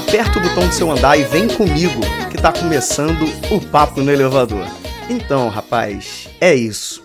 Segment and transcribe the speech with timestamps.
[0.00, 2.00] botão do seu andar e vem comigo,
[2.30, 4.66] que tá começando o Papo no Elevador.
[5.08, 7.02] Então, rapaz, é isso.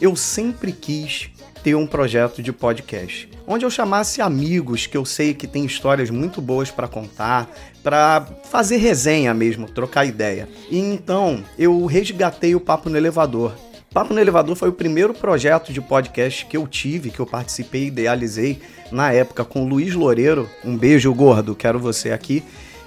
[0.00, 1.30] Eu sempre quis
[1.62, 6.10] ter um projeto de podcast, onde eu chamasse amigos que eu sei que têm histórias
[6.10, 7.50] muito boas para contar,
[7.82, 10.46] para fazer resenha mesmo, trocar ideia.
[10.70, 13.54] E então eu resgatei o Papo no Elevador.
[13.94, 17.84] Papo no Elevador foi o primeiro projeto de podcast que eu tive, que eu participei
[17.84, 20.50] e idealizei na época com o Luiz Loureiro.
[20.64, 22.42] Um beijo, gordo, quero você aqui.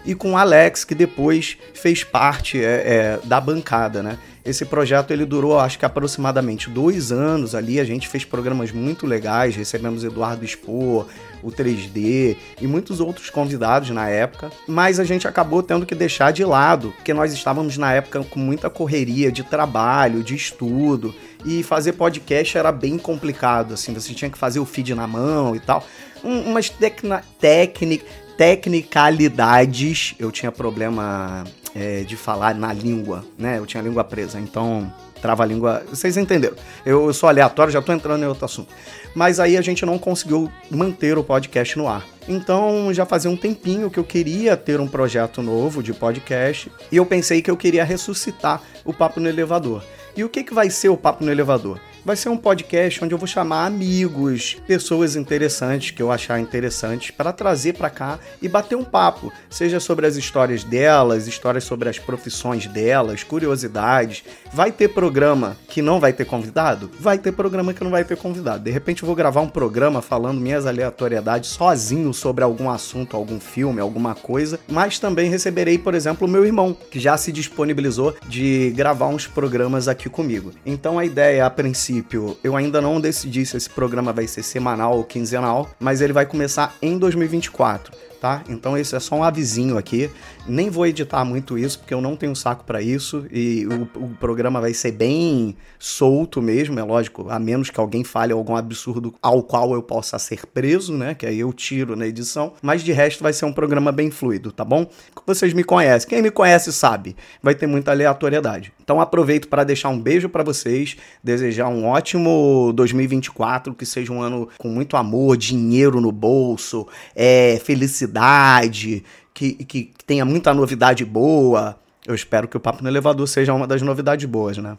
[0.06, 4.18] E com o Alex, que depois fez parte é, é, da bancada, né?
[4.48, 7.82] Esse projeto ele durou, acho que aproximadamente dois anos ali.
[7.82, 11.06] A gente fez programas muito legais, recebemos Eduardo Expor,
[11.44, 14.50] o 3D e muitos outros convidados na época.
[14.66, 18.40] Mas a gente acabou tendo que deixar de lado, porque nós estávamos na época com
[18.40, 21.14] muita correria de trabalho, de estudo
[21.46, 23.74] e fazer podcast era bem complicado.
[23.74, 25.86] Assim, você tinha que fazer o feed na mão e tal.
[26.24, 30.14] Um, umas técnicas tecnicalidades.
[30.20, 31.44] Eu tinha problema
[31.76, 33.58] é, de falar na língua, né?
[33.58, 35.84] Eu tinha a língua presa, então trava a língua.
[35.90, 36.56] Vocês entenderam?
[36.86, 38.74] Eu, eu sou aleatório, já tô entrando em outro assunto.
[39.16, 42.06] Mas aí a gente não conseguiu manter o podcast no ar.
[42.28, 46.98] Então já fazia um tempinho que eu queria ter um projeto novo de podcast e
[46.98, 49.84] eu pensei que eu queria ressuscitar o Papo no Elevador.
[50.16, 51.80] E o que, que vai ser o Papo no Elevador?
[52.08, 57.12] Vai ser um podcast onde eu vou chamar amigos, pessoas interessantes que eu achar interessantes
[57.12, 61.90] para trazer para cá e bater um papo, seja sobre as histórias delas, histórias sobre
[61.90, 64.24] as profissões delas, curiosidades.
[64.54, 66.90] Vai ter programa que não vai ter convidado?
[66.98, 68.64] Vai ter programa que não vai ter convidado.
[68.64, 73.38] De repente eu vou gravar um programa falando minhas aleatoriedades sozinho sobre algum assunto, algum
[73.38, 78.16] filme, alguma coisa, mas também receberei, por exemplo, o meu irmão, que já se disponibilizou
[78.30, 80.54] de gravar uns programas aqui comigo.
[80.66, 84.44] Então a ideia a princípio princípio, eu ainda não decidi se esse programa vai ser
[84.44, 88.44] semanal ou quinzenal, mas ele vai começar em 2024 tá?
[88.50, 90.10] Então esse é só um avisinho aqui.
[90.48, 93.28] Nem vou editar muito isso, porque eu não tenho saco para isso.
[93.32, 98.04] E o, o, programa vai ser bem solto mesmo, é lógico, a menos que alguém
[98.04, 101.14] fale algum absurdo ao qual eu possa ser preso, né?
[101.14, 102.54] Que aí eu tiro na edição.
[102.60, 104.90] Mas de resto vai ser um programa bem fluido, tá bom?
[105.28, 106.10] Vocês me conhecem.
[106.10, 108.74] Quem me conhece sabe, vai ter muita aleatoriedade.
[108.88, 114.22] Então aproveito para deixar um beijo para vocês, desejar um ótimo 2024, que seja um
[114.22, 119.04] ano com muito amor, dinheiro no bolso, é, felicidade,
[119.34, 121.78] que, que tenha muita novidade boa.
[122.08, 124.78] Eu espero que o Papo no Elevador seja uma das novidades boas, né?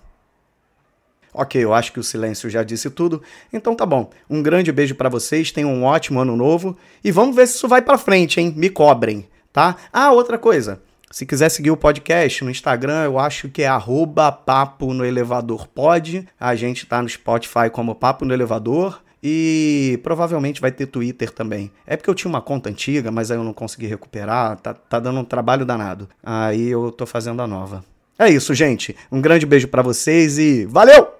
[1.34, 3.22] Ok, eu acho que o silêncio já disse tudo.
[3.52, 4.08] Então tá bom.
[4.30, 7.68] Um grande beijo para vocês, tenham um ótimo ano novo e vamos ver se isso
[7.68, 8.54] vai para frente, hein?
[8.56, 9.76] Me cobrem, tá?
[9.92, 10.80] Ah, outra coisa.
[11.10, 15.68] Se quiser seguir o podcast no Instagram, eu acho que é arroba papo no elevador.
[16.38, 19.00] A gente tá no Spotify como Papo no Elevador.
[19.22, 21.72] E provavelmente vai ter Twitter também.
[21.86, 24.56] É porque eu tinha uma conta antiga, mas aí eu não consegui recuperar.
[24.60, 26.08] Tá, tá dando um trabalho danado.
[26.22, 27.84] Aí eu tô fazendo a nova.
[28.18, 28.94] É isso, gente.
[29.10, 31.17] Um grande beijo para vocês e valeu!